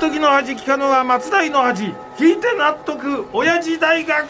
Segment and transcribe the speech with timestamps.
[0.00, 1.84] 時の味聞かぬは松代の味
[2.16, 4.28] 聞いて納得親父大学。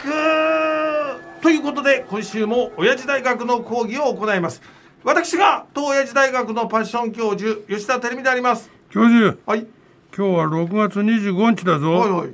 [1.41, 4.61] ということで今週も親父大学の講義を行います。
[5.04, 8.69] 私が当親父大学のパッション教授吉田照美であります。
[8.91, 9.38] 教授。
[9.46, 9.66] はい。
[10.16, 12.30] 今日は6月25日だぞ、はいはい。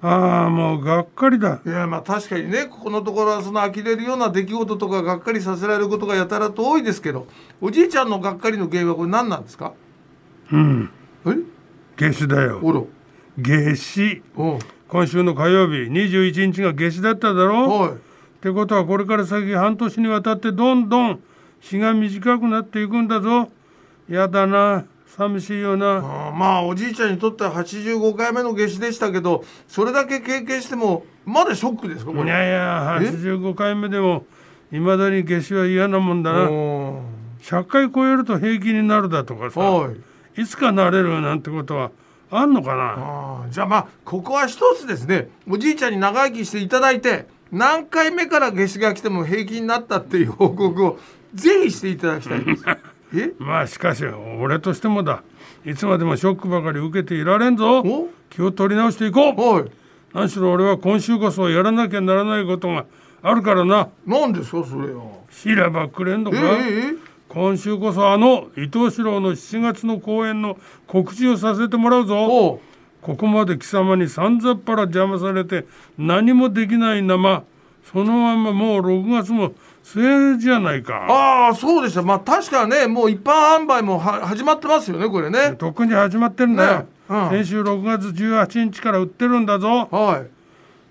[0.00, 1.60] ああもうがっかりだ。
[1.66, 7.26] いやまあ確かにねここのところはその呆れるような出来事とかがっかりさせられることがやたらと多いですけど
[7.60, 9.74] おじいちゃんのがっかりの原因はこれ何なんですか？
[10.50, 10.90] うん。
[11.26, 11.30] え？
[11.96, 12.88] 夏至だよ。
[13.36, 14.22] 夏至。
[14.88, 17.68] 今週の火曜日21日が夏至だっただろ？
[17.68, 17.90] はい。
[17.92, 17.94] っ
[18.40, 21.20] てことはこれから先半年にわたってどんどん
[21.60, 23.50] 日が短くなっていくんだぞ。
[24.08, 24.84] やだな。
[25.06, 26.32] 寂しいよな。
[26.34, 32.10] まあおじいちゃんにとっては85回目の夏至でしたけどそれだけ経験してもまだショックですか？
[32.12, 34.24] こいれやいやえ？85回目でも
[34.72, 36.50] いまだに夏至は嫌なもんだな。
[36.50, 37.02] お
[37.42, 39.60] 100回超えると平気になるだとかーさ。
[39.60, 39.96] はい
[40.36, 41.90] いつかなれるなんてことは
[42.30, 42.94] あんのかな？
[42.96, 45.28] あーじゃあまあここは一つですね。
[45.48, 50.98] おじいちゃんに長生きしていただいて何回目から夏至が来ても平気になったっていう報告を
[51.34, 52.64] ぜひしていただきたいです
[53.14, 53.32] え？
[53.38, 54.04] まあしかし
[54.40, 55.22] 俺としてもだ。
[55.64, 57.80] いつまでもショックばかり受けていられんぞ。
[57.80, 58.08] お？
[58.30, 59.40] 気を取り直していこう。
[59.40, 59.64] はい。
[60.12, 62.84] 何しろ俺は今週こそやらなきゃならないことが
[63.22, 63.88] あるからな。
[64.06, 65.22] 何ですかそれよ。
[65.30, 66.94] 知らばくれんのえか、ええ
[67.28, 72.60] 今週こそあの伊藤四郎の7月の公演の告知をさせてもらうぞ。
[73.02, 75.66] ここまで貴様にさんざっぱら邪魔されて
[75.98, 77.42] 何もできない生。
[77.92, 79.52] そのままもう6月も
[79.82, 81.06] 末じゃないか。
[81.08, 82.02] ああそうでした。
[82.02, 85.54] まあ確かねもう一般販売もは始まってますよねこれね。
[85.58, 87.28] とっくに始まってるんだよ、ねうん。
[87.30, 89.88] 先週6月18日から売ってるんだぞ。
[89.90, 90.33] はい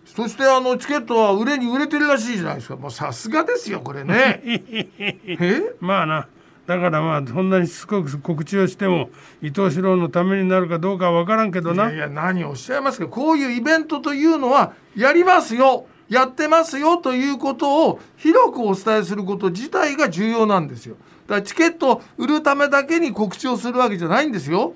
[0.06, 2.76] そしてあのチケットは売れに売れてるらしいじゃないですか。
[2.76, 4.42] もうさすがですよこれね。
[5.28, 5.76] え？
[5.80, 6.28] まあな
[6.68, 9.10] だからまあそんなにしつこく告知をしても
[9.42, 11.86] 伊藤四郎のためになるかどうかは分からんけどな。
[11.86, 13.08] いやいや何をおっしゃいますか。
[13.08, 15.88] こういうイベントというのはやりますよ。
[16.10, 20.96] やってますよということを広くお伝えすること自体が重要なんですよ。
[21.28, 24.74] だからチケットを売るためだけに告知をするわけじゃないんですよ。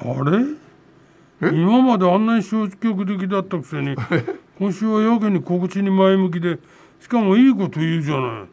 [0.00, 0.38] あれ？
[1.42, 3.96] 今まであんなに消極的だったくせに
[4.58, 6.58] 今週はやけに告知に前向きで
[7.00, 8.44] しかもいいこと言うじゃない。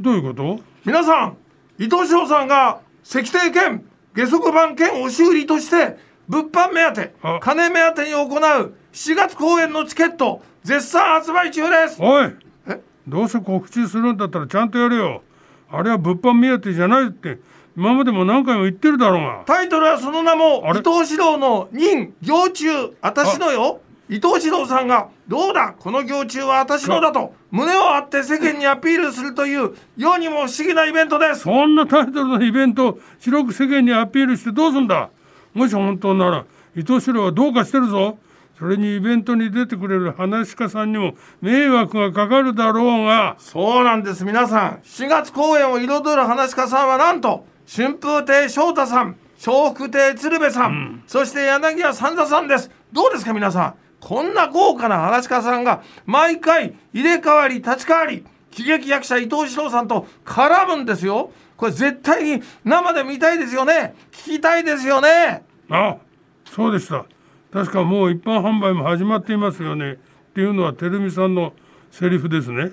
[0.00, 0.60] どういうこと？
[0.84, 1.36] 皆さん
[1.78, 3.84] 伊藤翔さんが石庭兼
[4.14, 5.98] 下足版兼押し売りとして
[6.28, 7.38] 物販目当てあ。
[7.40, 11.96] 金目当てに行う7月公演のチケット絶賛発売中です。
[12.00, 12.30] おい。
[12.68, 12.80] え？
[13.08, 15.22] どうせ告知するんだったらちゃんとやれよ。
[15.70, 17.38] あれは物販目当てじゃないって
[17.78, 19.44] 今までも何回も言ってるだろうが。
[19.46, 22.66] タイトルはその名も伊藤四郎の任行中。
[23.00, 23.80] 私のよ。
[24.08, 25.76] 伊藤四郎さんがどうだ？
[25.78, 31.42] この行中は私のだと胸を張って世間にアピールするという世にも不思議なイベントです。
[31.42, 35.10] そんなタイトルのイベントを広く世間にアピールしてどうすんだ？
[35.54, 38.18] もし本当なら伊藤四郎はどうかしてるぞ。
[38.58, 43.36] それにイベントに出てくれる話し家さんにも迷惑がかかるだろうが。
[43.38, 44.24] そうなんです。
[44.24, 52.70] 皆さん7月公演を彩る話し家さんはなんと春風亭昇太さん笑福亭鶴瓶さん、そして柳家三田さんです。
[52.92, 53.74] どうですか皆さん。
[54.00, 61.30] こんな豪華な話し家さんが毎回入れ替わり立ち替わり喜劇役者伊藤四郎さんと絡むんですよ。
[61.56, 63.94] これ絶対に生で見たいですよね。
[64.12, 65.44] 聞きたいですよね。
[65.68, 65.98] あ
[66.46, 67.04] そうでした。
[67.52, 69.92] 確かもう一般販売も始まっていますよね。
[69.92, 69.96] っ
[70.34, 71.52] ていうのは照美さんの
[71.90, 72.70] セリフですね。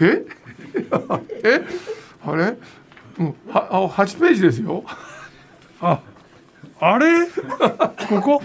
[0.00, 0.24] え？
[1.44, 1.62] え？
[2.26, 2.56] あれ？
[3.18, 3.34] うん。
[3.48, 4.84] はあ8ページですよ。
[5.80, 6.00] あ
[6.80, 7.26] あれ？
[8.08, 8.42] ここ？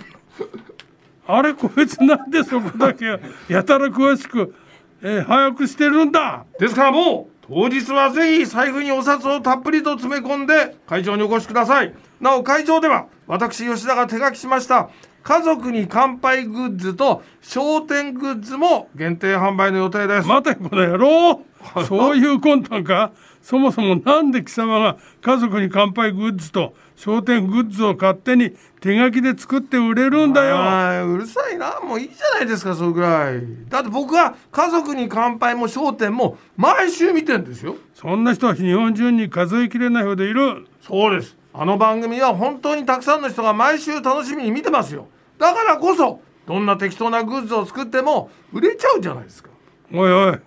[1.27, 1.53] あれ？
[1.53, 3.19] こいつなんでそこだけ？
[3.47, 4.55] やたら詳しく、
[5.01, 6.45] えー早くしてるんだ！
[6.59, 11.93] ですからもう当日はぜひ財布にお札をたっぷりと詰め込んで会場にお越しください。
[12.21, 14.89] なお会場では私吉田が手書きしました
[15.23, 21.41] 家族に乾杯グッズと商店グッズも限定販売の予定です、待てこの野郎！
[21.87, 23.11] そういう魂胆か？
[23.43, 31.13] そもそもなんで貴様が家族に乾杯グッズと商店グッズを勝手に手書きで作って売れるんだよ。
[31.13, 31.81] うるさいな。
[31.81, 33.41] もういいじゃないですかそれぐらい。
[33.67, 37.75] だって僕は家族に乾杯も商店も毎週見てんですよ。
[37.93, 40.65] そんな人は日本中に数えきれないほどいる。
[40.81, 41.35] そうです。
[41.53, 45.07] あの番組は本当にたくさんの人が毎週楽しみに見てますよ。
[45.37, 49.49] だからこそどんな適当なグッズを作っても売れちゃうじゃないですか。
[49.93, 50.39] おいおい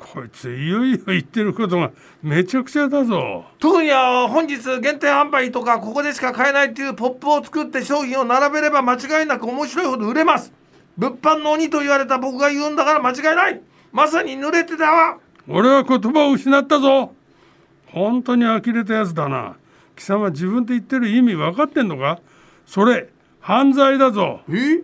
[0.00, 1.92] こいついよいよ言ってることが
[2.22, 3.44] めちゃくちゃだぞ。
[3.58, 10.52] 特にあ本日限定販売とかここでしか買えないっていうポップを作って商品を並べれば間違いなく面白いほど売れます。
[10.96, 13.60] 物販の鬼と言われた僕が言うんだから間違いない。
[13.92, 15.18] まさに濡れてたわ。
[15.48, 17.14] 俺は言葉を失ったぞ。
[17.86, 19.56] 本当に呆れたやつだな。
[19.96, 22.20] 貴様自分で言ってる意味分かってんのか？
[22.66, 23.08] それ
[23.40, 24.40] 犯罪だぞ。
[24.48, 24.80] え？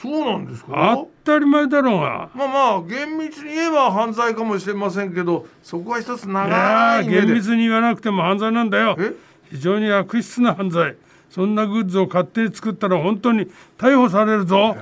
[0.00, 0.96] そうなんですか？
[0.96, 2.28] 当たり前だろうが。
[2.34, 7.20] まあまあ厳密に言えば犯罪かもしれませんけどそこは一つ長い目で。
[7.22, 8.96] ー厳密に言わなくても犯罪なんだよ。
[8.98, 9.14] え？
[9.50, 10.96] 非常に悪質な犯罪。
[11.30, 13.46] そんなグッズを勝手に作ったら本当に
[13.78, 14.74] 逮捕されるぞ。
[14.76, 14.80] え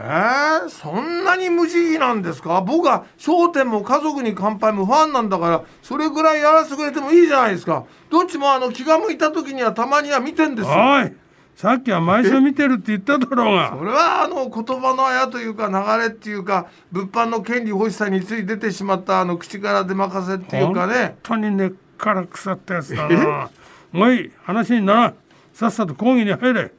[0.64, 2.62] ー、そんなに無慈悲なんですか？
[2.62, 7.84] 僕は『笑点』も『家族に乾杯』もファンなんだからそれぐらいやらせてくれてもいいじゃないですか。
[8.08, 10.74] どっちもあの気が向いた時にはたまには見てんですよ。
[10.74, 11.12] おい
[11.58, 13.74] さっきは毎週見てるって言っただろうが。
[13.76, 21.16] それはあの言葉のあやというか流れっていうか物販の権利欲しさについて出てしまったあの口から出任せっていうかね。
[21.26, 23.50] 本当に根っから腐ったやつだな。
[23.90, 25.14] もういい話にならん。
[25.52, 26.70] さっさと講義に入れ。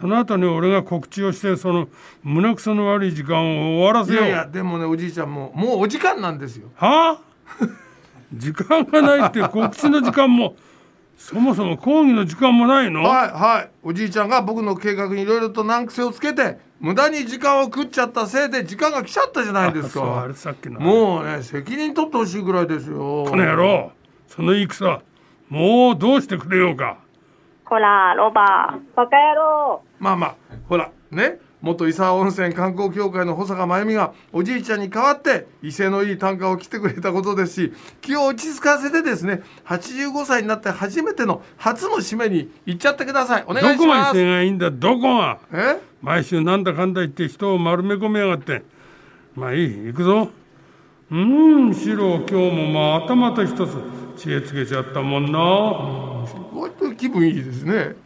[0.00, 1.88] その後に俺が告知をしてその
[2.22, 4.22] 胸くその悪い時間を終わらいせよう。
[4.22, 6.68] やいやでもねおじいちゃんももうお時間なんですよ。
[6.76, 7.20] はあ？
[8.32, 10.54] 時間がないって告知の時間も
[11.20, 13.02] そもそも講義の時間もないの？
[13.02, 13.70] はいはい。
[13.82, 20.24] おじいちゃんが僕の計画にいろいろと難癖をつけて無駄に時間を食っちゃったせいで時間が来ちゃったじゃないですか。
[20.26, 20.80] れさっきの。
[20.80, 23.26] もうね責任取ってほしいぐらいですよ。
[23.28, 23.92] この野郎
[24.28, 25.02] その戦
[25.50, 26.98] もうどうしてくれようか
[27.66, 28.78] こら、ロバ。
[28.96, 29.82] バカ野郎。
[30.00, 30.34] まあまあ
[30.68, 43.44] ほらね元伊沢温泉観光協会の保坂真由美がおじいちゃんに代わって威勢のいい短歌を来てくれたことですし気を落ち着かせてですね85歳になって初めての初の締めに行っちゃってください。
[43.46, 45.38] お願いしどこままですがいいんだどこが？
[45.52, 45.80] え？
[46.02, 48.62] 毎週なんだかんだ言って人を丸め込みやがって。
[49.34, 50.30] まあいい行くぞ。
[51.10, 53.76] うーん四郎今日もまたまた一つ
[54.16, 55.38] 知恵つけちゃったもんな。
[55.38, 57.96] こうやって気分いいですね